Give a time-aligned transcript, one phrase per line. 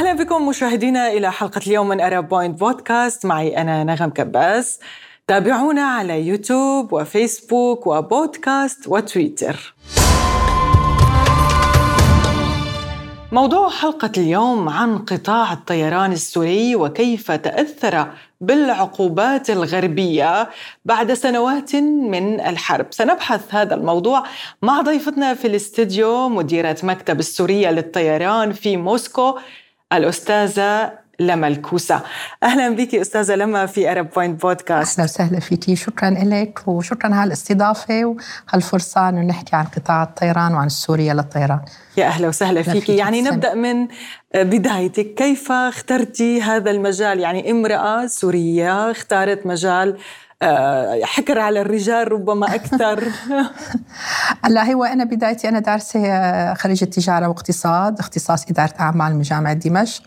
[0.00, 4.80] أهلا بكم مشاهدينا إلى حلقة اليوم من Arab Point Podcast معي أنا نغم كباس.
[5.26, 9.74] تابعونا على يوتيوب وفيسبوك وبودكاست وتويتر.
[13.32, 18.06] موضوع حلقة اليوم عن قطاع الطيران السوري وكيف تأثر
[18.40, 20.48] بالعقوبات الغربية
[20.84, 22.86] بعد سنوات من الحرب.
[22.90, 24.24] سنبحث هذا الموضوع
[24.62, 29.38] مع ضيفتنا في الاستديو مديرة مكتب السورية للطيران في موسكو
[29.92, 32.02] الأستاذة لما الكوسة.
[32.42, 37.28] أهلا بك أستاذة لما في أرب بوينت بودكاست أهلا وسهلا فيكي شكرا لك وشكرا على
[37.28, 41.60] الاستضافة وهالفرصة أنه نحكي عن قطاع الطيران وعن سوريا للطيران.
[41.96, 42.88] يا أهلا وسهلا فيك.
[42.88, 43.88] يعني نبدأ من
[44.34, 45.14] بدايتك.
[45.14, 49.96] كيف اخترتي هذا المجال؟ يعني امرأة سورية اختارت مجال
[51.04, 53.08] حكر على الرجال ربما أكثر.
[54.44, 59.52] هلا هو أنا بدايتي أنا دارسة آه، خريجه تجاره واقتصاد اختصاص إدارة أعمال من جامعة
[59.52, 60.02] دمشق.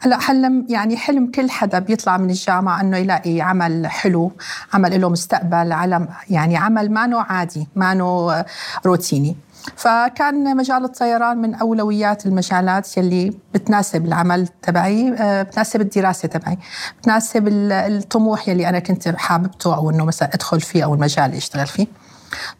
[0.00, 4.32] هلا حلم يعني حلم كل حدا بيطلع من الجامعة إنه يلاقي عمل حلو
[4.74, 8.46] عمل له مستقبل علم يعني عمل ما نوع عادي ما نوع آه،
[8.86, 9.36] روتيني.
[9.76, 16.58] فكان مجال الطيران من أولويات المجالات يلي بتناسب العمل تبعي آه، بتناسب الدراسة تبعي
[17.00, 21.66] بتناسب الطموح يلي أنا كنت حاببته أو إنه مثلا أدخل فيه أو المجال اللي أشتغل
[21.66, 21.86] فيه.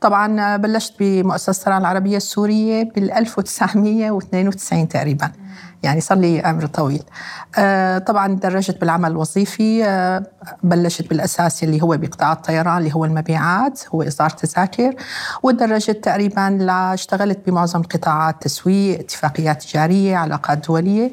[0.00, 5.32] طبعا بلشت بمؤسسة الطيران العربية السورية بال 1992 تقريبا.
[5.84, 7.02] يعني صار لي عمر طويل.
[7.58, 10.26] آه، طبعا درجت بالعمل الوظيفي آه،
[10.62, 14.94] بلشت بالأساس اللي هو بقطاع الطيران اللي هو المبيعات هو اصدار تذاكر
[15.42, 16.58] ودرجت تقريبا
[16.94, 21.10] اشتغلت بمعظم القطاعات تسويق اتفاقيات تجارية علاقات دولية.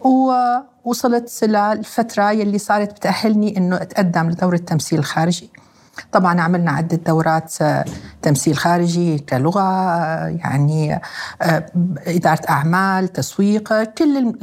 [0.00, 5.50] ووصلت للفتره يلي صارت بتأهلني إنه أتقدم لدورة التمثيل الخارجي.
[6.12, 7.84] طبعا عملنا عدة دورات آه،
[8.22, 11.00] تمثيل خارجي كلغة آه، يعني
[11.42, 11.66] آه،
[12.06, 14.34] إدارة أعمال تسويق كل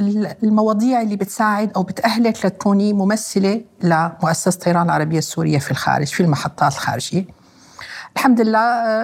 [0.42, 6.72] المواضيع اللي بتساعد أو بتأهلك لتكوني ممثلة لمؤسسة طيران العربية السورية في الخارج في المحطات
[6.72, 7.24] الخارجية.
[8.16, 8.58] الحمد لله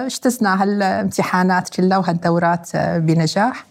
[0.05, 3.65] اجتزنا هالامتحانات كلها وهالدورات بنجاح.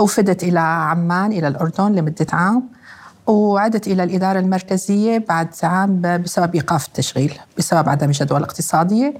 [0.00, 2.77] وفدت إلى عمان إلى الأردن لمدة عام.
[3.28, 9.14] وعدت إلى الإدارة المركزية بعد عام بسبب إيقاف التشغيل بسبب عدم الجدوى الاقتصادية.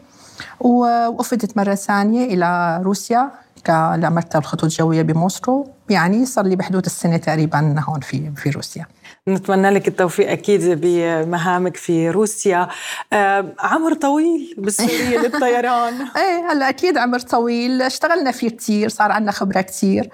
[0.60, 3.30] وأفدت مرة ثانية إلى روسيا
[3.68, 5.66] لمكتب الخطوط الجوية بموسكو.
[5.90, 8.86] يعني صار لي بحدود السنة تقريبا هون في في روسيا.
[9.28, 12.68] نتمنى لك التوفيق أكيد بمهامك في روسيا.
[13.12, 15.94] آه، عمر طويل بالسوريه للطيران.
[16.16, 17.82] إيه هلا أكيد عمر طويل.
[17.82, 20.10] اشتغلنا فيه كثير صار عندنا خبرة كثير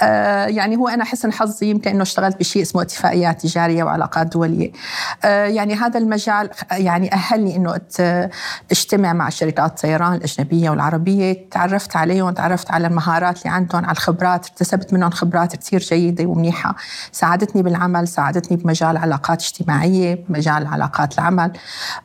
[0.00, 4.72] آه يعني هو أنا حسن حظي يمكن إنه اشتغلت بشيء اسمه اتفاقيات تجارية وعلاقات دولية.
[5.24, 7.74] آه يعني هذا المجال يعني أهلني إنه
[8.70, 11.48] أجتمع مع شركات الطيران الأجنبية والعربية.
[11.50, 16.76] تعرفت عليهم تعرفت على المهارات اللي عندهم على الخبرات اكتسبت منهم خبرات كثير جيدة ومنيحة.
[17.12, 21.52] ساعدتني بالعمل ساعدتني فاتني بمجال علاقات اجتماعية بمجال علاقات العمل.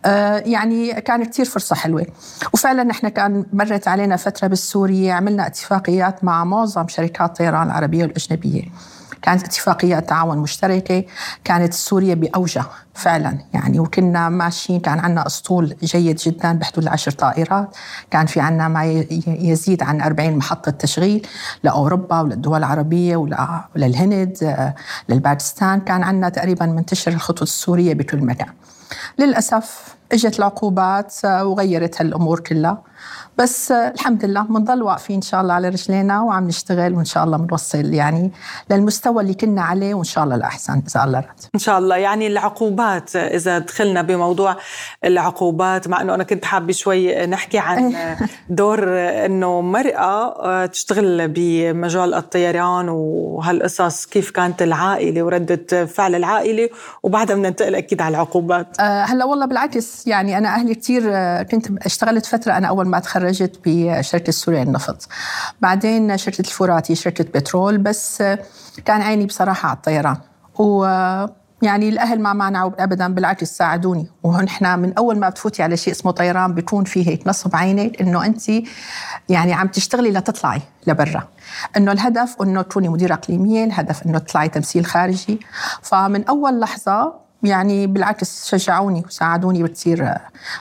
[0.06, 2.06] آه، يعني كانت كثير فرصة حلوة.
[2.54, 8.64] وفعلا نحن كان مرت علينا فترة بالسورية عملنا اتفاقيات مع معظم شركات الطيران العربية والأجنبية.
[9.26, 11.04] كانت اتفاقيات تعاون مشتركة
[11.44, 12.64] كانت سوريا بأوجه
[12.94, 13.38] فعلا.
[13.54, 17.76] يعني وكنا ماشيين كان عندنا أسطول جيد جدا بحدود العشر طائرات.
[18.12, 18.86] كان في عندنا ما
[19.28, 21.28] يزيد عن 40 محطة تشغيل
[21.64, 23.16] لأوروبا وللدول العربية
[23.76, 24.56] وللهند
[25.10, 25.80] للباكستان.
[25.80, 28.50] كان عندنا تقريبا منتشر الخطوط السورية بكل مكان.
[29.20, 32.84] للأسف إجت العقوبات وغيرت هالأمور كلها
[33.38, 37.38] بس الحمد لله بنضل واقفين إن شاء الله على رجلينا وعم نشتغل وإن شاء الله
[37.38, 38.32] بنوصل يعني
[38.70, 41.26] للمستوى اللي كنا عليه وإن شاء الله الاحسن اذا الله رد.
[41.56, 44.56] إن شاء الله يعني العقوبات إذا دخلنا بموضوع
[45.06, 48.18] العقوبات مع إنه أنا كنت حابة شوي نحكي عن إيه.
[48.50, 48.84] دور
[49.26, 56.70] إنه مرأة تشتغل بمجال الطيران وهالقصص كيف كانت العائلة وردة فعل العائلة
[57.04, 58.82] وبعدها بننتقل أكيد على العقوبات.
[58.82, 63.60] هلأ والله بالعكس يعني أنا أهلي كثير آه، كنت اشتغلت فترة أنا أول ما تخرجت
[63.66, 65.08] بشركة سوريا للنفط
[65.62, 68.24] بعدين شركة الفراتي شركة بترول بس
[68.86, 70.18] كان عيني بصراحة على الطيران.
[70.60, 70.86] و
[71.62, 74.08] يعني الأهل ما مانعوا ابدا بالعكس ساعدوني.
[74.24, 78.26] ونحن من أول ما بتفوتي على شيء اسمه طيران بيكون في هيك نصب عينك إنه
[78.26, 78.50] انت
[79.30, 81.28] يعني عم تشتغلي لتطلعي لبرا.
[81.78, 85.40] إنه الهدف إنه تكوني مديرة إقليمية الهدف إنه تطلعي تمثيل خارجي.
[85.82, 90.18] فمن أول لحظة يعني بالعكس شجعوني وساعدوني بتصير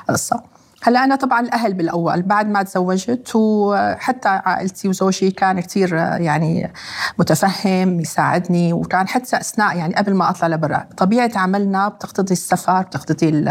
[0.09, 0.54] قصة.
[0.87, 6.73] هلا أنا طبعا الأهل بالأول بعد ما تزوجت وحتى عائلتي وزوجي كان كثير يعني
[7.19, 13.29] متفهم يساعدني وكان حتى أثناء يعني قبل ما أطلع لبرا طبيعة عملنا بتقتضي السفر بتقتضي
[13.29, 13.49] ال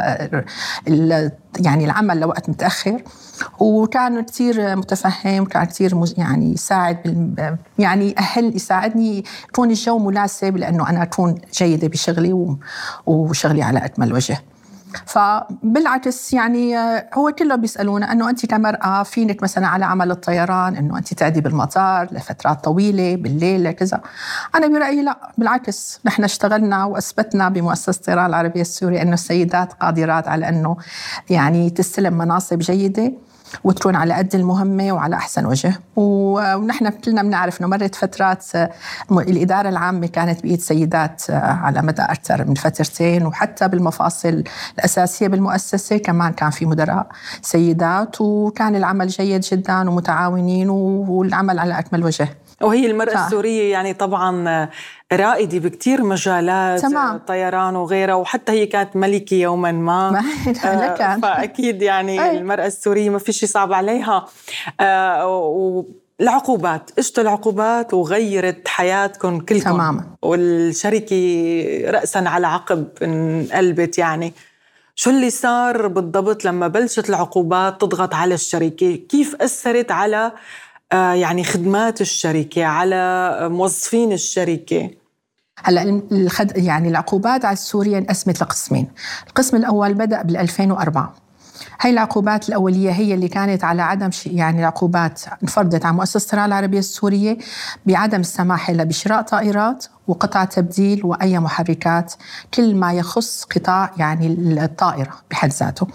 [0.87, 3.03] ال يعني العمل لوقت متأخر
[3.59, 7.35] وكان كثير متفهم وكان كثير يعني يساعد
[7.79, 12.57] يعني أهل يساعدني يكون الجو مناسب لأنه أنا أكون جيدة بشغلي
[13.05, 14.37] وشغلي على أكمل وجه.
[15.05, 20.97] فبالعكس يعني آه، هو كله بيسألونا إنه انت كمرأة فينك مثلا على عمل الطيران إنه
[20.97, 24.01] انت تعدي بالمطار لفترات طويلة بالليل كذا.
[24.55, 25.99] أنا برأيي لا بالعكس.
[26.05, 30.77] نحن اشتغلنا وأثبتنا بمؤسسة الطيران العربية السورية إنه السيدات قادرات على إنه
[31.29, 33.13] يعني تستلم مناصب جيدة.
[33.63, 35.73] وتكون على قد المهمة وعلى أحسن وجه.
[35.95, 38.71] ونحن كلنا بنعرف أنه مرت فترات آه،
[39.11, 43.25] الإدارة العامة كانت بإيد سيدات آه، على مدى أكثر من فترتين.
[43.25, 44.43] وحتى بالمفاصل
[44.79, 47.07] الأساسية بالمؤسسة كمان كان في مدراء
[47.41, 52.27] سيدات وكان العمل جيد جدا ومتعاونين والعمل على أكمل وجه.
[52.61, 53.25] وهي المرأة ف...
[53.25, 54.69] السورية يعني طبعا
[55.15, 57.17] رائدة بكتير مجالات تمام.
[57.17, 60.23] طيران وغيرها وحتى هي كانت ملكة يوما ما, ما
[60.65, 62.37] آه فأكيد يعني أي.
[62.37, 64.25] المرأة السورية ما في شيء صعب عليها.
[64.79, 65.85] آه
[66.21, 69.69] العقوبات اجت العقوبات وغيرت حياتكم كلكم.
[69.71, 70.05] تماما.
[70.21, 71.21] والشركة
[71.87, 74.33] رأسا على عقب انقلبت يعني.
[74.95, 80.31] شو اللي صار بالضبط لما بلشت العقوبات تضغط على الشركة؟ كيف أثرت على
[80.91, 84.89] آه، يعني خدمات الشركة على موظفين الشركة؟
[85.63, 86.57] هلا الخد...
[86.57, 88.87] يعني العقوبات على سوريا انقسمت لقسمين،
[89.27, 91.13] القسم الأول بدأ بال 2004
[91.81, 94.09] هاي العقوبات الأولية هي اللي كانت على عدم.
[94.25, 97.37] يعني العقوبات انفرضت على مؤسسة الطيران العربية السورية
[97.85, 102.13] بعدم السماح لها بشراء طائرات وقطع تبديل وأي محركات
[102.53, 104.27] كل ما يخص قطاع يعني
[104.63, 105.87] الطائرة بحد ذاته.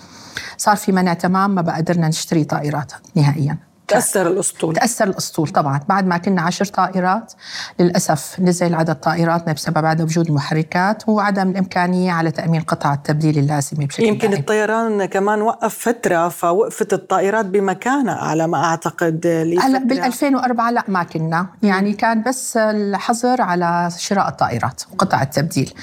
[0.57, 3.59] صار في منع تمام ما بقى قدرنا نشتري طائرات نهائيا.
[3.89, 4.75] تأثر الأسطول.
[4.75, 5.81] تأثر الأسطول طبعا.
[5.89, 7.33] بعد ما كنا عشر طائرات
[7.81, 13.87] للأسف نزل عدد طائراتنا بسبب عدم وجود المحركات وعدم الإمكانية على تأمين قطع التبديل اللازمة
[13.87, 14.41] بشكل يمكن دائم.
[14.41, 19.27] الطيران كمان وقف فترة فوقفت الطائرات بمكانها على ما أعتقد
[19.63, 21.47] هلا بال 2004 لا ما كنا.
[21.63, 25.75] يعني كان بس الحظر على شراء الطائرات وقطع التبديل.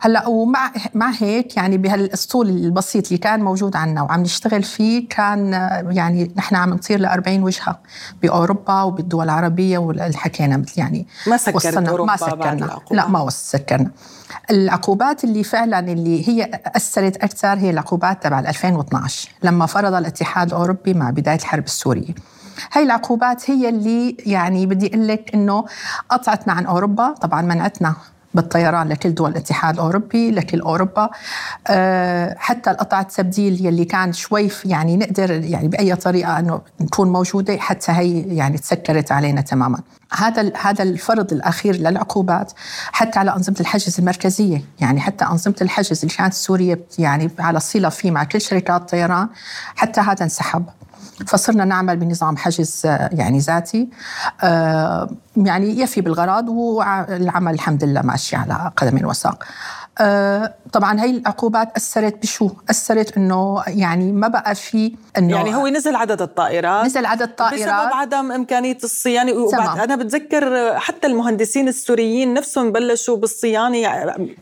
[0.00, 5.52] هلا ومع مع هيك يعني بهالأسطول البسيط اللي كان موجود عندنا وعم نشتغل فيه كان
[5.90, 7.78] يعني نحن عم نطير ل 40 وجهه
[8.22, 12.78] بأوروبا وبالدول العربية والحكينا مثل يعني ما سكرنا ما سكرنا.
[12.90, 13.90] لا ما سكرنا
[14.50, 20.94] العقوبات اللي فعلا اللي هي أثرت أكثر هي العقوبات تبع 2012 لما فرض الاتحاد الأوروبي
[20.94, 22.14] مع بداية الحرب السورية.
[22.72, 25.64] هاي العقوبات هي اللي يعني بدي أقول لك إنه
[26.08, 27.94] قطعتنا عن أوروبا طبعا منعتنا
[28.34, 31.10] بالطيران لكل دول الاتحاد الأوروبي لكل أوروبا.
[31.66, 37.56] آه، حتى القطع التبديل يلي كان شوي يعني نقدر يعني بأي طريقة إنه نكون موجودة
[37.58, 39.78] حتى هي يعني تسكرت علينا تماما.
[40.12, 42.52] هذا هذا الفرض الأخير للعقوبات
[42.92, 44.64] حتى على أنظمة الحجز المركزية.
[44.80, 49.28] يعني حتى أنظمة الحجز اللي كانت سوريا يعني على صله فيه مع كل شركات الطيران
[49.76, 50.64] حتى هذا انسحب.
[51.26, 53.88] فصرنا نعمل بنظام حجز آه، يعني ذاتي.
[54.42, 59.44] آه، يعني يفي بالغرض والعمل الحمد لله ماشي على قدم وساق.
[59.98, 65.68] آه، طبعا هي العقوبات أثرت بشو؟ أثرت إنه يعني ما بقى في إنه يعني هو
[65.68, 66.86] نزل عدد الطائرات.
[66.86, 67.60] نزل عدد الطائرات.
[67.60, 69.32] بسبب عدم إمكانية الصيانة.
[69.32, 73.88] وبعد أنا بتذكر حتى المهندسين السوريين نفسهم بلشوا بالصيانة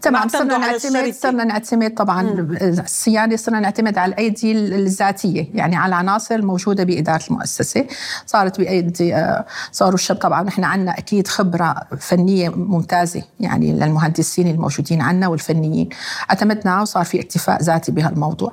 [0.03, 0.29] تمام.
[0.29, 2.47] صرنا نعتمد صرنا نعتمد طبعا.
[2.63, 7.87] الصيانة صرنا نعتمد على الأيدي الذاتية يعني على العناصر الموجوده بإدارة المؤسسة.
[8.27, 15.01] صارت بايدي آه، صاروا الشب طبعا نحن عندنا أكيد خبرة فنية ممتازة يعني للمهندسين الموجودين
[15.01, 15.89] عندنا والفنيين.
[16.31, 18.53] اعتمدنا وصار في اكتفاء ذاتي بهالموضوع.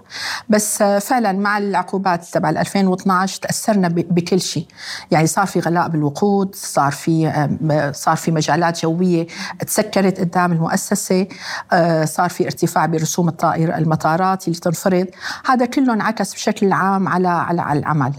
[0.49, 4.67] بس فعلا مع العقوبات تبع 2012 تأثرنا بكل شيء.
[5.11, 7.29] يعني صار في غلاء بالوقود صار في
[7.95, 9.27] صار في مجالات جوية
[9.67, 11.27] تسكرت قدام المؤسسة
[11.73, 15.07] آه، صار في ارتفاع برسوم الطائر المطارات اللي تنفرض.
[15.45, 17.61] هذا كله انعكس بشكل عام على على
[18.07, 18.13] العمل.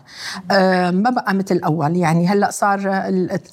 [0.50, 2.80] آه، ما بقى مثل اول يعني هلأ صار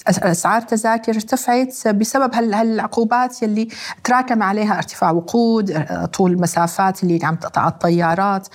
[0.07, 3.67] اسعار التذاكر ارتفعت بسبب هالعقوبات يلي
[4.03, 8.47] تراكم عليها ارتفاع وقود طول المسافات اللي عم تقطع الطيارات.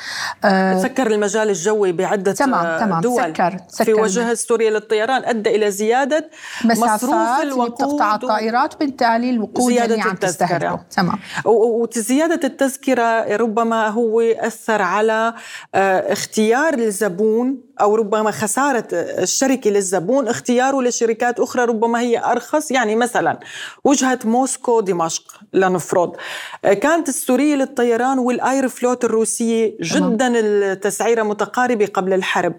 [0.45, 3.01] آه سكر المجال الجوي بعدة تمام تمام.
[3.01, 3.23] دول.
[3.23, 3.85] سكر, سكر.
[3.85, 6.31] في وجهة سوريا للطيران أدى إلى زيادة
[6.65, 10.81] مصروف الوقود بتقطع الطائرات وبالتالي الوقود زيادة اللي عم تستهلكه.
[10.97, 11.19] تمام.
[11.45, 15.35] وزيادة التذكرة ربما هو أثر على
[15.75, 22.71] آه، اختيار الزبون أو ربما خسارة الشركة للزبون اختياره لشركات أخرى ربما هي أرخص.
[22.71, 23.41] يعني مثلا
[23.85, 26.17] وجهة موسكو دمشق لنفرض.
[26.63, 32.55] كانت السورية للطيران والايروفلوت الروسيه جدا التسعيرة متقاربة قبل الحرب.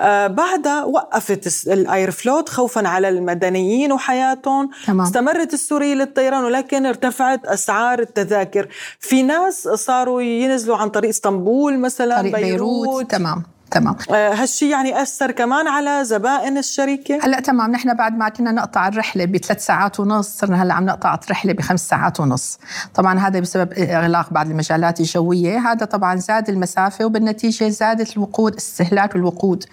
[0.00, 4.70] آه، بعدها وقفت الايروفلوت خوفا على المدنيين وحياتهم.
[4.86, 5.06] تمام.
[5.06, 8.68] استمرت السورية للطيران ولكن ارتفعت أسعار التذاكر.
[9.00, 13.10] في ناس صاروا ينزلوا عن طريق إسطنبول مثلا طريق بيروت, بيروت.
[13.10, 13.44] تمام.
[13.70, 13.96] تمام.
[14.10, 18.88] آه، هالشيء يعني أثر كمان على زبائن الشركة؟ هلأ تمام نحن بعد ما كنا نقطع
[18.88, 22.58] الرحلة بثلاث ساعات ونص صرنا هلأ عم نقطع الرحلة بخمس ساعات ونص.
[22.94, 25.58] طبعا هذا بسبب إغلاق بعض المجالات الجوية.
[25.58, 29.64] هذا طبعا زاد المسافة وبالنتيجة زادت الوقود استهلاك الوقود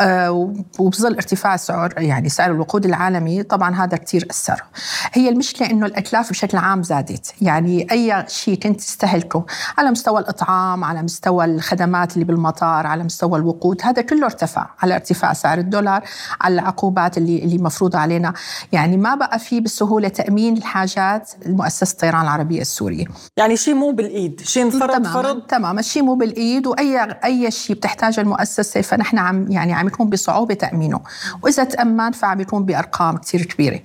[0.00, 3.42] آه وبظل ارتفاع سعر يعني سعر الوقود العالمي.
[3.42, 4.64] طبعا هذا كثير أثر.
[5.12, 7.34] هي المشكلة إنه الاتلاف بشكل عام زادت.
[7.42, 9.46] يعني أي شيء كنت تستهلكه
[9.78, 13.80] على مستوى الإطعام على مستوى الخدمات اللي بالمطار على مستوى مستوى الوقود.
[13.82, 14.66] هذا كله ارتفع.
[14.82, 16.04] على ارتفاع سعر الدولار
[16.40, 18.32] على العقوبات اللي اللي مفروضة علينا.
[18.72, 23.06] يعني ما بقى في بسهولة تأمين الحاجات المؤسسة الطيران العربية السورية.
[23.36, 24.40] يعني شيء مو بالإيد.
[24.40, 25.42] شيء انفرض تمام فرض.
[25.42, 26.66] تمام الشيء مو بالإيد.
[26.66, 31.00] وأي أي شيء بتحتاجه المؤسسة فنحن عم يعني عم يكون بصعوبة تأمينه.
[31.42, 33.80] وإذا تأمن فعم يكون بأرقام كثير كبيرة.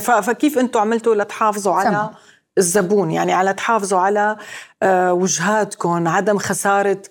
[0.00, 2.10] فكيف أنتم عملتوا لتحافظوا على تمام.
[2.58, 4.36] الزبون؟ يعني على تحافظوا على
[4.82, 7.02] آه، وجهاتكم عدم خسارة آه،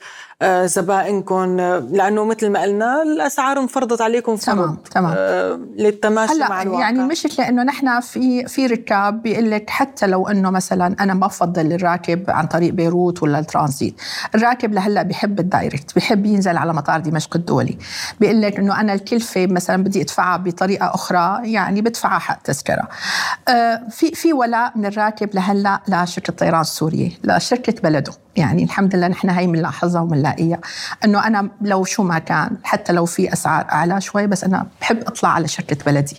[0.65, 4.55] زبائنكم آه، لأنه مثل ما قلنا الأسعار انفرضت عليكم فرض.
[4.55, 5.13] تمام تمام.
[5.17, 6.81] آه، للتماشي هلأ مع الواقع.
[6.81, 11.27] يعني المشكلة انه نحن في في ركاب بيقول لك حتى لو إنه مثلا أنا ما
[11.27, 13.95] بفضل الراكب عن طريق بيروت ولا الترانزيت.
[14.35, 17.77] الراكب لهلأ بحب الدايركت بحب ينزل على مطار دمشق الدولي.
[18.19, 22.87] بيقول لك إنه أنا الكلفة مثلا بدي أدفعها بطريقة أخرى يعني بدفعها حق تذكرة.
[23.89, 28.13] في في ولاء من الراكب لهلأ لشركة الطيران السورية لشركة بلده.
[28.35, 30.59] يعني الحمد لله نحن هي بنلاحظها وبنلاقيها.
[31.05, 34.99] إنه أنا لو شو ما كان حتى لو في أسعار أعلى شوي بس أنا بحب
[34.99, 36.17] أطلع على شركة بلدي.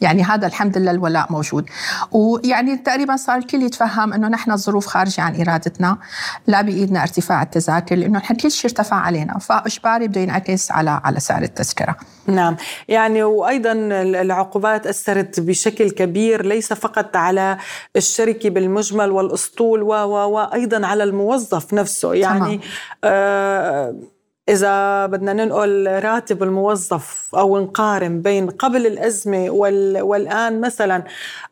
[0.00, 1.66] يعني هذا الحمد لله الولاء موجود.
[2.12, 5.98] ويعني تقريبا صار الكل يتفهم إنه نحن الظروف خارجة عن إرادتنا
[6.46, 9.38] لا بإيدنا ارتفاع التذاكر لأنه نحن كل شيء ارتفع علينا.
[9.38, 11.96] فإجباري بده ينعكس على على سعر التذكرة.
[12.26, 12.56] نعم.
[12.88, 13.72] يعني وأيضا
[14.22, 17.56] العقوبات أثرت بشكل كبير ليس فقط على
[17.96, 19.88] الشركة بالمجمل والأسطول و
[20.26, 22.14] وأيضا على الموظف نفسه.
[22.14, 22.60] يعني تمام.
[23.04, 23.94] آه
[24.48, 29.50] إذا بدنا ننقل راتب الموظف أو نقارن بين قبل الأزمة
[30.00, 31.04] والآن مثلا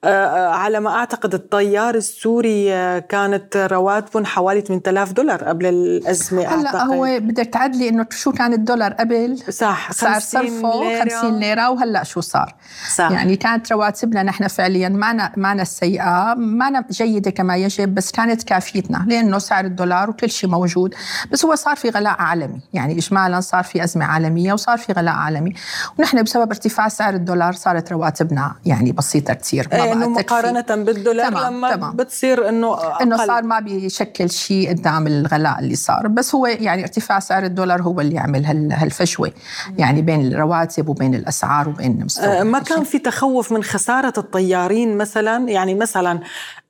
[0.05, 6.47] آه، آه، على ما أعتقد الطيار السوري آه، كانت رواتبهم حوالي 8000 دولار قبل الأزمة
[6.47, 11.71] هلأ هو بدك تعدلي إنه شو كان الدولار قبل؟ صح صار صرفه 50 ليرة.
[11.71, 12.55] وهلأ شو صار؟
[12.95, 13.11] صح.
[13.11, 19.05] يعني كانت رواتبنا نحن فعليا معنا معنا السيئة معنا جيدة كما يجب بس كانت كافيتنا
[19.09, 20.95] لأنه سعر الدولار وكل شيء موجود
[21.33, 22.61] بس هو صار في غلاء عالمي.
[22.73, 25.53] يعني يعني إجمالا صار في أزمة عالمية وصار في غلاء عالمي.
[25.99, 31.55] ونحن بسبب ارتفاع سعر الدولار صارت رواتبنا يعني بسيطة كثير ما إنه مقارنة بالدولار تمام
[31.55, 31.97] لما تمام.
[31.97, 33.03] بتصير إنه أقل.
[33.03, 36.09] إنه صار ما بيشكل شيء قدام الغلاء اللي صار.
[36.09, 39.33] بس هو يعني ارتفاع سعر الدولار هو اللي عمل هالفجوة
[39.79, 45.49] يعني بين الرواتب وبين الأسعار وبين مستوى ما كان في تخوف من خسارة الطيارين مثلا؟
[45.49, 46.21] يعني مثلا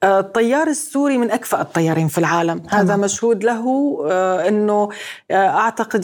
[0.04, 2.62] الطيار السوري من أكفأ الطيارين في العالم.
[2.68, 3.64] هذا مشهود له
[4.49, 4.88] أنه
[5.30, 5.49] آه،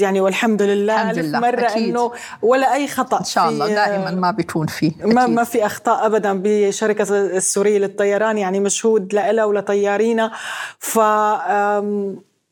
[0.01, 1.41] أعتقد يعني والحمد لله الحمد لله.
[1.41, 1.89] مرة أكيد.
[1.89, 6.07] أنه ولا أي خطأ إن شاء الله دائما ما بيكون في ما, ما في أخطاء
[6.07, 10.31] أبدا بشركة السورية للطيران يعني مشهود لها ولطيارينا
[10.79, 10.99] ف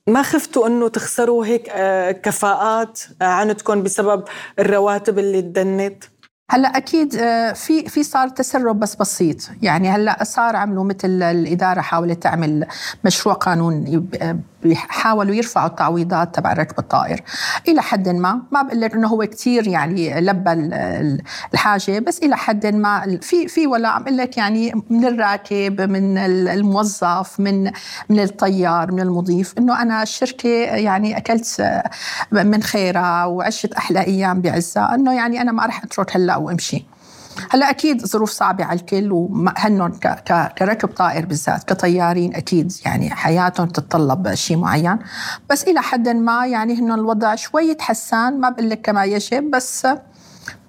[0.09, 4.25] ما خفتوا إنه تخسروا هيك آه، كفاءات عندكم بسبب
[4.59, 6.05] الرواتب اللي تدنت؟
[6.51, 11.81] هلأ أكيد آه، في في صار تسرب بس بسيط يعني هلأ صار عملوا مثل الإدارة
[11.81, 12.67] حاولت تعمل
[13.05, 14.07] مشروع قانون
[14.63, 17.21] بيحاولوا يرفعوا التعويضات تبع ركب الطائر.
[17.69, 20.53] إلى حد ما ما بقول لك إنه هو كثير يعني لبى
[21.55, 27.41] الحاجة بس إلى حد ما في في ولا عم لك يعني من الراكب من الموظف
[27.41, 27.65] من
[28.09, 31.83] من الطيار من المضيف إنه أنا الشركة يعني أكلت
[32.33, 36.85] من خيرها وعشت أحلى أيام بعزها إنه يعني أنا ما راح أترك هلأ وأمشي.
[37.51, 39.93] هلا أكيد ظروف صعبة على الكل وهنن
[40.59, 44.99] كركب طائر بالذات كطيارين أكيد يعني حياتهم تتطلب شيء معين.
[45.51, 49.87] بس إلى حد ما يعني هن الوضع شوي تحسن ما بقول لك كما يجب بس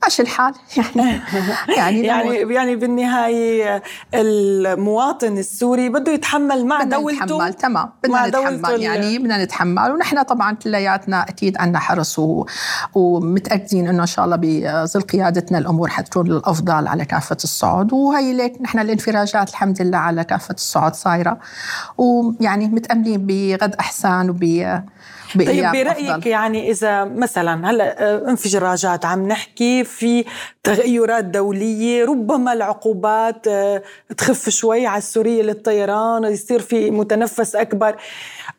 [0.03, 0.53] ماشي الحال.
[1.77, 3.83] يعني يعني يعني يعني بالنهاية
[4.13, 7.89] المواطن السوري بده يتحمل مع بدنا دولته نتحمل تمام.
[8.03, 8.81] بدنا نتحمل.
[8.81, 9.91] يعني بدنا نتحمل.
[9.91, 12.45] ونحن طبعا كلياتنا أكيد عندنا حرص و...
[12.95, 18.61] ومتأكدين إنه إن شاء الله بظل قيادتنا الأمور حتكون للافضل على كافة الصعد وهي ليك
[18.61, 21.39] نحن الانفراجات الحمد لله على كافة الصعد صايرة.
[21.97, 24.43] ويعني متأملين بغد أحسن وب
[25.35, 26.27] طيب برأيك أفضل.
[26.27, 30.25] يعني إذا مثلا هلأ آه، انفجاراجات عم نحكي في
[30.63, 33.83] تغيرات دولية ربما العقوبات آه،
[34.17, 37.95] تخف شوي على السورية للطيران يصير في متنفس أكبر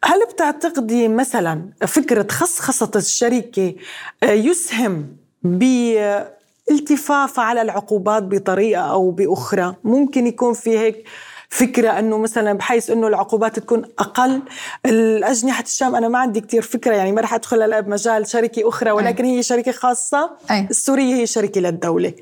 [0.05, 3.75] هل بتعتقدي مثلا فكرة خصخصة الشركة
[4.23, 11.05] آه، يسهم بالتفاف على العقوبات بطريقة أو بأخرى ممكن يكون في هيك
[11.53, 14.43] فكرة أنه مثلا بحيث أنه العقوبات تكون أقل.
[14.87, 18.91] الأجنحة الشام أنا ما عندي كتير فكرة يعني ما رح أدخل هلا بمجال شركة أخرى
[18.91, 20.31] ولكن هي شركة خاصة.
[20.51, 20.67] أي.
[20.71, 22.13] السورية هي شركة للدولة.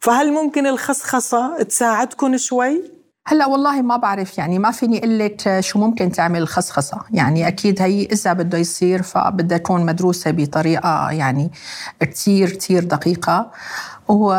[0.00, 2.82] فهل ممكن الخصخصة تساعدكم شوي؟
[3.26, 7.82] هلأ والله ما بعرف يعني ما فيني أقول لك شو ممكن تعمل الخصخصة، يعني أكيد
[7.82, 11.50] هي إذا بده يصير فبدها تكون مدروسة بطريقة يعني
[12.00, 13.50] كثير كثير دقيقة.
[14.08, 14.32] و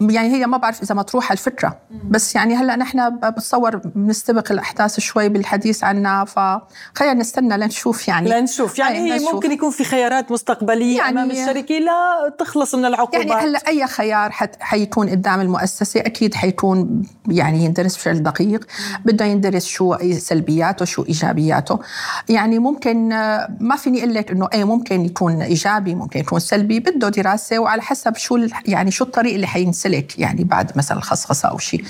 [0.00, 1.78] يعني هي ما بعرف إذا مطروحة الفكرة.
[2.04, 8.30] بس يعني هلأ نحن بتصور بنستبق الأحداث شوي بالحديث عنها فخلينا نستنى لنشوف يعني.
[8.30, 8.78] لنشوف.
[8.78, 9.34] يعني هي لنشوف.
[9.34, 13.26] ممكن يكون في خيارات مستقبلية يعني أمام الشركة لا تخلص من العقوبات.
[13.26, 18.66] يعني هلأ أي خيار حت حيكون قدام المؤسسة أكيد حيكون يعني يندرس بشكل دقيق.
[19.04, 21.78] بده يندرس شو سلبياته شو إيجابياته.
[22.28, 23.08] يعني ممكن
[23.60, 27.82] ما فيني أقول لك إنه إيه ممكن يكون إيجابي ممكن يكون سلبي بده دراسة وعلى
[27.82, 31.84] حسب شو يعني شو الطريق اللي حينسى سلك يعني بعد مثلا خصخصة أو شيء.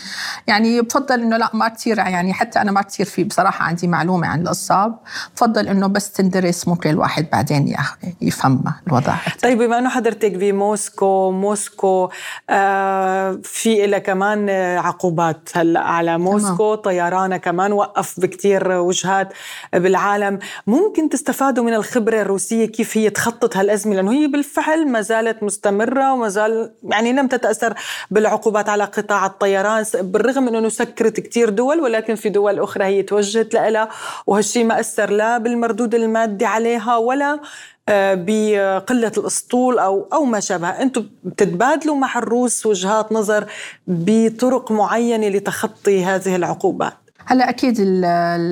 [0.47, 4.27] يعني بفضل إنه لا ما كثير يعني حتى أنا ما كثير في بصراحة عندي معلومة
[4.27, 4.95] عن القصة
[5.37, 7.77] بفضل إنه بس تندرس ممكن الواحد بعدين
[8.21, 9.15] يفهم الوضع.
[9.43, 12.11] طيب بما إنه حضرتك بموسكو موسكو
[12.51, 16.75] آه في لها كمان عقوبات هلأ على موسكو.
[16.75, 19.33] طيرانها كمان وقف بكثير وجهات
[19.73, 20.39] بالعالم.
[20.67, 26.13] ممكن تستفادوا من الخبرة الروسية كيف هي تخطط هالأزمة؟ لأنه هي بالفعل ما زالت مستمرة
[26.13, 27.75] وما زال يعني لم تتأثر
[28.11, 33.55] بالعقوبات على قطاع الطيران بالرغم إنه سكرت كثير دول ولكن في دول أخرى هي توجهت
[33.55, 33.89] لها
[34.27, 37.41] وهالشيء ما أثر لا بالمردود المادي عليها ولا
[37.89, 40.69] آه، بقلة الأسطول أو أو ما شابه.
[40.69, 43.47] أنتم بتتبادلوا مع الروس وجهات نظر
[43.87, 47.06] بطرق معينة لتخطي هذه العقوبات.
[47.27, 47.79] هلا أكيد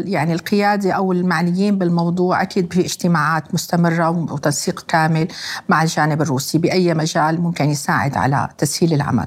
[0.06, 5.28] يعني القيادة أو المعنيين بالموضوع أكيد في اجتماعات مستمرة وتنسيق كامل
[5.68, 9.26] مع الجانب الروسي بأي مجال ممكن يساعد على تسهيل العمل.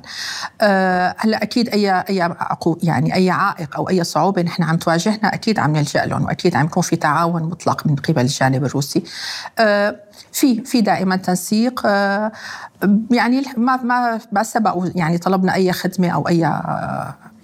[0.62, 2.36] أه هلا أكيد اي أي
[2.84, 6.66] يعني أي عائق أو أي صعوبة نحن عم تواجهنا أكيد عم نلجأ لهم وأكيد عم
[6.66, 9.04] يكون في تعاون مطلق من قبل الجانب الروسي.
[9.60, 9.96] أه
[10.32, 11.82] في في دائما تنسيق.
[11.86, 12.32] أه
[13.12, 16.40] يعني ما ما ما سبق يعني طلبنا أي خدمة أو أي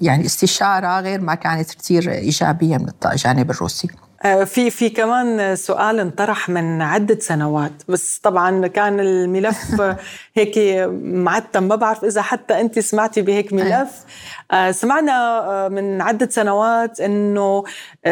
[0.01, 3.88] يعني استشارة غير ما كانت كثير إيجابية من الجانب الروسي.
[4.25, 9.81] آه، في في كمان سؤال انطرح من عدة سنوات بس طبعا كان الملف
[10.38, 10.57] هيك
[11.03, 11.64] معتم.
[11.64, 14.05] ما بعرف إذا حتى أنت سمعتي بهيك ملف.
[14.51, 17.64] آه، سمعنا آه، من عدة سنوات أنه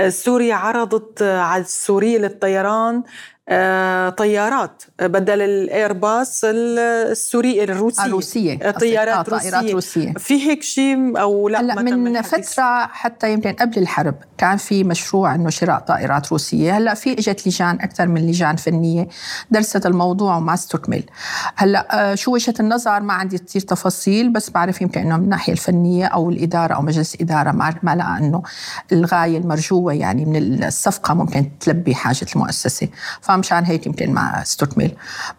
[0.08, 2.96] سوريا عرضت على السورية للطيران.
[2.96, 3.41] آه،
[4.10, 4.84] طيارات.
[5.00, 8.06] بدل الايرباص السوري الروسي.
[8.06, 9.74] الروسية طيارات آه روسية.
[9.74, 10.14] روسية.
[10.14, 14.84] في هيك شيء أو لا هلأ من, من فترة حتى يمكن قبل الحرب كان في
[14.84, 16.78] مشروع إنه شراء طائرات روسية.
[16.78, 19.08] هلأ في إجت لجان أكثر من لجان فنية
[19.52, 21.04] درست الموضوع وما استكمل.
[21.56, 25.54] هلأ آه، شو وجهة النظر؟ ما عندي كثير تفاصيل بس بعرف يمكن إنه من الناحيه
[25.54, 28.44] الفنية أو الإدارة أو مجلس الاداره ما ما لقى إنه
[28.92, 32.88] الغاية المرجوة يعني من الصفقة ممكن تلبي حاجة المؤسسة.
[33.42, 34.92] فمشان هيك يمكن ما استكمل.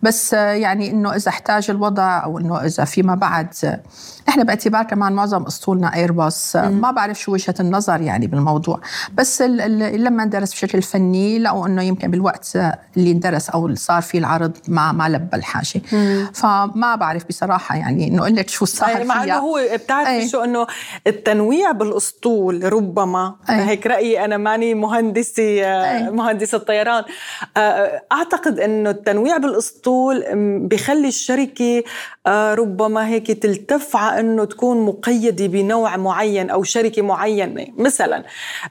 [0.03, 3.55] بس آه، يعني إنه إذا احتاج الوضع أو إنه إذا فيما بعد
[4.29, 8.81] نحن باعتبار كمان معظم أسطولنا ايرباص ما بعرف شو وجهة النظر يعني بالموضوع.
[9.15, 12.57] بس لما ندرس بشكل فني لقوا إنه يمكن بالوقت
[12.97, 15.81] اللي اندرس أو صار فيه العرض ما ما لبى الحاجة.
[16.35, 20.67] فما بعرف بصراحة يعني إنه لك شو صار يعني مع إنه هو بتعرفي شو إنه
[21.07, 23.55] التنويع بالأسطول ربما أي.
[23.55, 25.63] هيك رأيي أنا ماني مهندسة
[26.11, 27.05] مهندسة الطيران.
[27.57, 30.25] آه، أعتقد إنه التنويع بالأسطول
[30.69, 31.83] بخلي الشركة
[32.27, 37.67] آه، ربما هيك تلتف إنه تكون مقيدة بنوع معين أو شركة معينة.
[37.79, 38.25] مثلا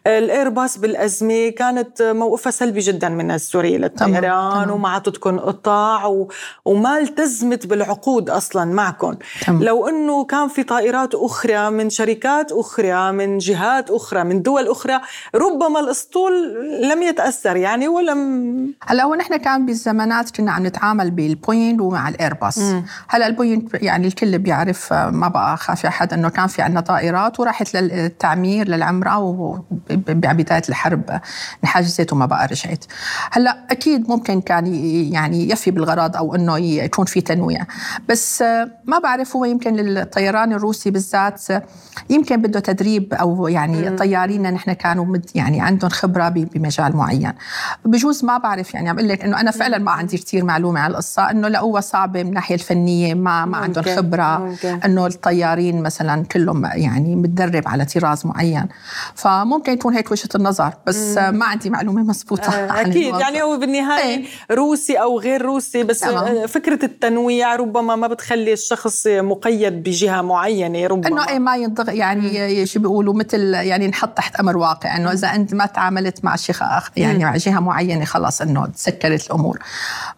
[0.07, 6.27] الايرباص بالأزمة كانت موقفها سلبي جدا من السورية للطيران وما عطتكم قطاع و...
[6.65, 9.15] وما التزمت بالعقود أصلا معكم.
[9.45, 9.63] تمام.
[9.63, 15.01] لو إنه كان في طائرات أخرى من شركات أخرى من جهات أخرى من دول أخرى
[15.35, 16.33] ربما الأسطول
[16.89, 18.21] لم يتأثر يعني ولم
[18.87, 22.59] هلا هو نحن كان بالزمانات كنا عم نتعامل بالبوينغ ومع الايرباص
[23.07, 27.73] هلا البوينغ يعني الكل بيعرف ما بقى خافي أحد إنه كان في عندنا طائرات وراحت
[27.75, 31.19] للتعمير للعمرة وبدايه الحرب
[31.63, 32.85] انحجزت وما بقى رجعت.
[33.31, 34.75] هلأ أكيد ممكن كان
[35.13, 37.65] يعني يفي بالغرض أو إنه يكون في تنويع
[38.09, 38.41] بس
[38.85, 41.41] ما بعرف هو يمكن الطيران الروسي بالذات
[42.09, 47.33] يمكن بده تدريب أو يعني طيارينا نحن كانوا يعني عندهم خبرة بمجال معين.
[47.85, 50.91] بجوز ما بعرف يعني يعني بقول لك إنه أنا فعلا ما عندي كثير معلومة على
[50.91, 54.79] القصة إنه لقوها صعبه من الناحية الفنية ما ما عندهم خبرة ممكن.
[55.25, 58.67] الطيارين مثلا كلهم يعني متدرب على طراز معين.
[59.15, 61.35] فممكن يكون هيك وجهة النظر بس مم.
[61.39, 63.15] ما عندي معلومة مضبوطة آه أكيد.
[63.15, 66.47] يعني هو بالنهاية إيه؟ روسي أو غير روسي بس تمام.
[66.47, 71.07] فكرة التنويع ربما ما بتخلي الشخص مقيد بجهة معينة ربما.
[71.07, 75.27] إنه إيه ما ينضغ يعني شو بيقولوا مثل يعني نحط تحت أمر واقع إنه إذا
[75.27, 76.63] أنت ما تعاملت مع شيخ
[76.97, 79.59] يعني مع جهة معينة خلاص إنه تسكرت الأمور.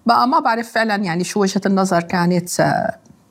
[0.06, 2.50] بقى ما بعرف فعلا يعني شو وجهة النظر كانت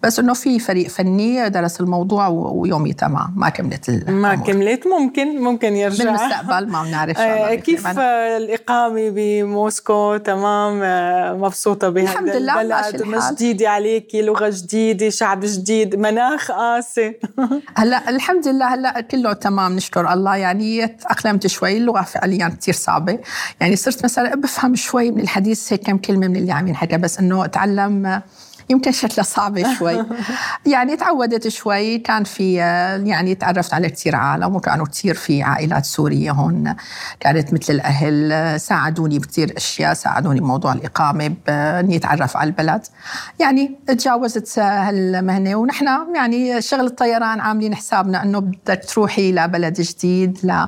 [0.02, 4.04] بس إنه في فريق فني درس الموضوع ويومي تمام ما كملت.
[4.08, 6.04] ما كملت ممكن ممكن يرجع.
[6.04, 13.32] بالمستقبل ما بنعرف آه كيف الإقامة بموسكو؟ تمام آه، مبسوطة بهذا الحمد لله البلد.
[13.32, 17.14] جديده عليكي لغة جديدة شعب جديد مناخ قاسي.
[17.78, 20.36] هلا الحمد لله هلا كله تمام نشكر الله.
[20.36, 23.18] يعني تأقلمت شوي اللغة فعليا كثير صعبة.
[23.60, 27.18] يعني صرت مثلا بفهم شوي من الحديث هيك كم كلمة من اللي عم ينحكى بس
[27.18, 28.22] إنه اتعلم
[28.70, 30.04] يمكن شكلها صعبة شوي.
[30.66, 32.54] يعني تعودت شوي كان في
[33.04, 36.74] يعني تعرفت على كثير عالم وكانوا كثير في عائلات سورية هون.
[37.20, 42.82] كانت مثل الأهل ساعدوني بكثير أشياء ساعدوني بموضوع الإقامة بإني أتعرف على البلد.
[43.38, 50.62] يعني تجاوزت هالمهنة ونحن يعني شغل الطيران عاملين حسابنا أنه بدك تروحي لبلد جديد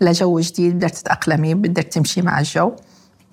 [0.00, 2.72] لجو جديد بدك تتأقلمي بدك تمشي مع الجو.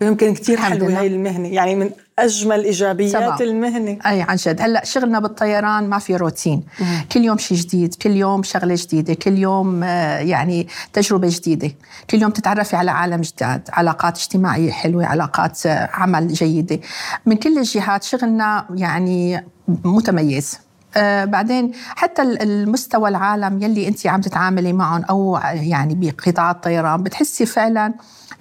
[0.01, 3.41] يمكن كثير حلوة هاي المهنة يعني من أجمل إيجابيات.
[3.41, 3.97] المهنة.
[4.05, 4.61] أي عن جد.
[4.61, 6.63] هلأ شغلنا بالطيران ما في روتين.
[6.79, 7.05] مم.
[7.11, 11.71] كل يوم شيء جديد كل يوم شغلة جديدة كل يوم آه، يعني تجربة جديدة.
[12.09, 16.79] كل يوم تتعرفي على عالم جداد علاقات اجتماعية حلوة علاقات آه، عمل جيدة.
[17.25, 20.59] من كل الجهات شغلنا يعني متميز.
[20.97, 27.45] آه بعدين حتى المستوى العالم يلي انت عم تتعاملي معهم أو يعني بقطاع الطيران بتحسي
[27.45, 27.93] فعلا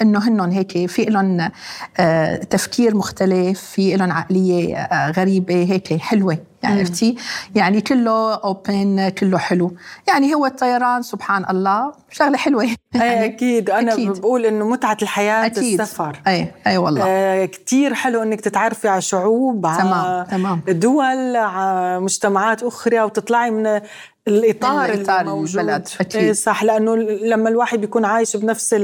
[0.03, 1.51] إنه هن هيك في لهم
[1.97, 6.39] آه، تفكير مختلف في لهم عقلية آه، غريبة هيك حلوة.
[6.65, 7.17] عرفتي
[7.55, 9.77] يعني كله اوبن كله حلو.
[10.09, 12.65] يعني هو الطيران سبحان الله شغلة حلوة.
[12.95, 13.71] يعني أكيد.
[13.71, 14.21] أنا أكيد.
[14.21, 15.81] بقول إنه متعة الحياة أكيد.
[15.81, 16.21] السفر.
[16.27, 17.05] اي اي والله.
[17.07, 23.51] آه كثير حلو إنك تتعرفي على شعوب تمام على تمام دول على مجتمعات أخرى وتطلعي
[23.51, 23.81] من
[24.29, 25.61] الإطار, الإطار اللي موجود.
[25.61, 26.23] البلد أكيد.
[26.23, 26.65] إيه صح.
[26.65, 28.77] لأنه لما الواحد بيكون عايش بنفس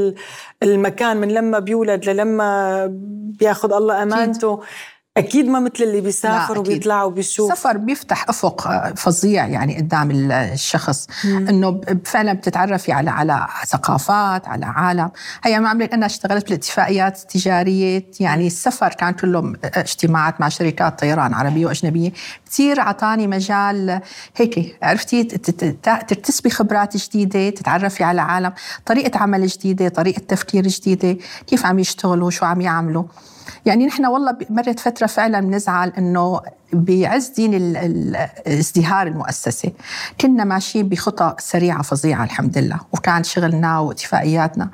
[0.63, 2.87] المكان من لما بيولد للما
[3.39, 4.55] بياخذ الله أمانته.
[4.55, 4.67] أكيد.
[5.17, 7.53] أكيد ما مثل اللي بيسافر وبيطلع وبيشوف.
[7.53, 11.07] السفر بيفتح أفق آه، فظيع يعني قدام الشخص.
[11.25, 11.49] مم.
[11.49, 15.11] إنه فعلا بتتعرفي على على ثقافات على عالم.
[15.45, 18.07] هي ما عملت أنا اشتغلت بالاتفاقيات التجارية.
[18.21, 22.13] يعني السفر كان كله اجتماعات مع شركات طيران عربية وأجنبية.
[22.47, 24.01] كثير أعطاني مجال
[24.37, 25.25] هيك عرفتي؟
[26.09, 28.53] تكتسبي خبرات جديدة تتعرفي على عالم
[28.87, 31.17] طريقة عمل جديدة طريقة تفكير جديدة.
[31.47, 33.05] كيف عم يشتغلوا؟ شو عم يعملوا؟
[33.67, 36.41] يعني نحن والله مرت فترة فعلا بنزعل إنه
[36.73, 37.73] بعز دين
[38.47, 39.73] ازدهار المؤسسة.
[40.21, 44.71] كنا ماشيين بخطى سريعة فظيعة الحمد لله وكان شغلنا واتفاقياتنا.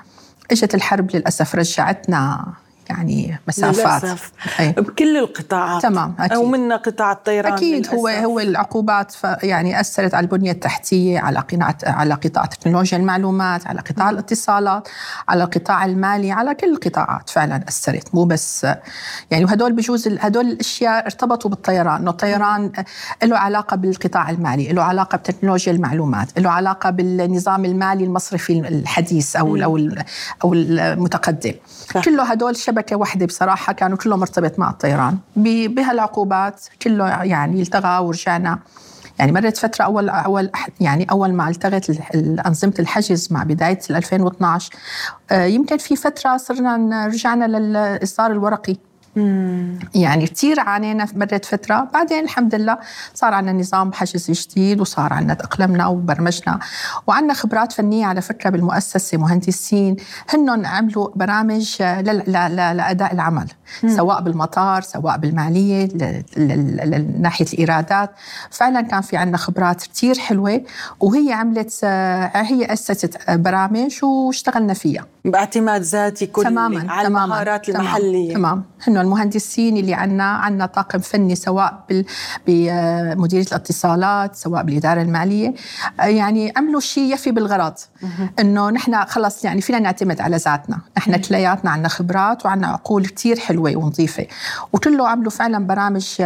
[0.51, 2.47] إجت الحرب للأسف رجعتنا
[2.91, 4.33] يعني مسافات للأسف.
[4.61, 4.73] أي.
[4.73, 6.33] بكل القطاعات تمام أكيد.
[6.33, 7.95] أو منا قطاع الطيران أكيد للأسف.
[7.95, 13.81] هو هو العقوبات يعني أثرت على البنية التحتية على قطاع على قطاع تكنولوجيا المعلومات على
[13.81, 14.89] قطاع الاتصالات
[15.29, 18.67] على القطاع المالي على كل القطاعات فعلا أثرت مو بس
[19.31, 22.73] يعني وهدول بجوز هدول الأشياء ارتبطوا بالطيران إنه الطيران
[23.23, 29.57] له علاقة بالقطاع المالي له علاقة بتكنولوجيا المعلومات له علاقة بالنظام المالي المصرفي الحديث أو
[29.57, 29.79] أو
[30.45, 31.55] أو المتقدم
[32.05, 35.19] كله هدول شبكة واحدة بصراحة كانوا كله مرتبط مع الطيران.
[35.37, 38.59] بهالعقوبات كله يعني التغى ورجعنا.
[39.19, 41.91] يعني مرت فترة أول أول يعني أول ما التغت
[42.47, 44.73] أنظمة الحجز مع بداية 2012
[45.31, 48.77] آه، يمكن في فترة صرنا رجعنا للإصدار الورقي.
[49.95, 52.79] يعني كثير عانينا مرت فترة بعدين الحمد لله
[53.15, 56.59] صار عندنا نظام حجز جديد وصار عندنا تأقلمنا وبرمجنا
[57.07, 59.97] وعندنا خبرات فنية على فكرة بالمؤسسة مهندسين
[60.29, 63.47] هنن عملوا برامج لأداء العمل
[63.83, 63.97] مم.
[63.97, 65.89] سواء بالمطار سواء بالمالية
[67.19, 68.11] ناحية الإيرادات.
[68.51, 70.63] فعلا كان في عندنا خبرات كثير حلوة
[71.01, 71.85] وهي عملت
[72.35, 75.07] هي أسست برامج واشتغلنا فيها.
[75.27, 78.35] باعتماد ذاتي كلي تماما على تماما المهارات المحلية.
[78.35, 78.65] تمام.
[78.87, 81.85] هن المهندسين اللي عندنا عندنا طاقم فني سواء
[82.47, 85.55] بمديرية الاتصالات سواء بالإدارة المالية.
[85.99, 87.75] يعني عملوا شيء يفي بالغرض.
[88.39, 90.79] إنه نحن خلص يعني فينا نعتمد على ذاتنا.
[90.97, 94.27] نحن كلياتنا عندنا خبرات وعندنا عقول كثير حلوة حلوة ونظيفة.
[94.73, 96.17] وكله عملوا فعلا برامج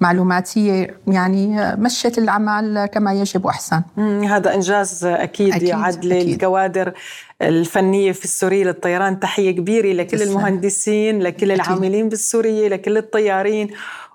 [0.00, 0.96] معلوماتية.
[1.06, 3.82] يعني مشت العمل كما يجب وأحسن.
[4.28, 6.92] هذا إنجاز أكيد, أكيد يعد للكوادر
[7.42, 10.22] الفنية في السورية للطيران تحية كبيرة لكل.
[10.22, 11.50] المهندسين لكل أكيد.
[11.50, 13.70] العاملين بالسورية لكل الطيارين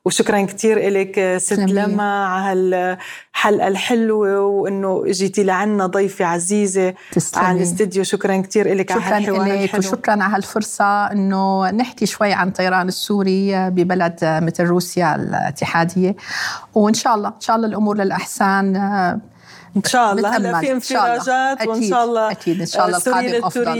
[0.06, 2.98] وشكرا كثير لك ست لما على
[3.34, 7.46] هالحلقة الحلوة وإنه جيتي لعنا ضيفة عزيزة تسلمي.
[7.46, 12.48] على الاستديو شكرا كثير لك على هالحوار الحلو وشكرا على هالفرصة إنه نحكي شوي عن
[12.48, 16.16] الطيران السوري ببلد مثل روسيا الاتحادية
[16.74, 19.20] وإن شاء الله إن شاء الله الأمور للأحسن
[19.78, 20.38] إن شاء الله.
[20.38, 22.32] هلا في انفراجات وإن شاء الله.
[22.32, 22.60] أكيد.
[22.60, 23.78] إن شاء الله القادم أفضل.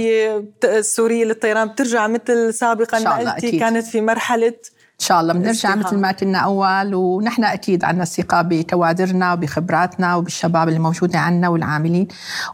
[0.64, 1.68] السوريه للطيران.
[1.68, 4.54] بترجع مثل سابقا ما قلتي كانت في مرحلة
[4.94, 5.34] إن شاء الله.
[5.34, 11.50] بنرجع مثل ما كنا أول ونحن أكيد عندنا ثقه بكوادرنا وبخبراتنا وبالشباب اللي موجودة عندنا
[11.50, 12.08] والعاملين.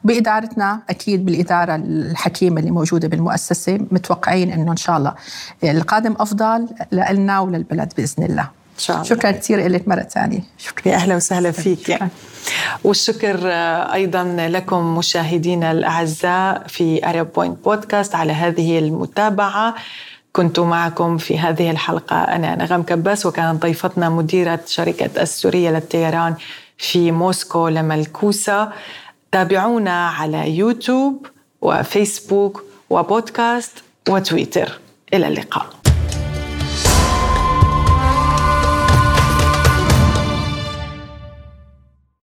[0.03, 5.13] وبإدارتنا أكيد بالإدارة الحكيمة اللي موجودة بالمؤسسة متوقعين إنه إن شاء الله
[5.63, 8.58] القادم أفضل لنا وللبلد بإذن الله.
[8.79, 9.07] شاء الله.
[9.09, 10.43] شكرا كثير لك مرة ثانية.
[10.57, 10.93] شكرا.
[10.93, 11.99] أهلا وسهلا فيك.
[12.83, 13.47] والشكر
[13.93, 19.75] أيضا لكم مشاهدينا الأعزاء في أريا بوينت بودكاست على هذه المتابعة.
[20.33, 22.15] كنت معكم في هذه الحلقة.
[22.15, 26.35] أنا نغم كباس وكانت ضيفتنا مديرة شركة السورية للطيران
[26.77, 28.69] في موسكو لملكوسة
[29.31, 31.25] تابعونا على يوتيوب
[31.61, 33.71] وفيسبوك وبودكاست
[34.09, 34.79] وتويتر.
[35.13, 35.65] إلى اللقاء.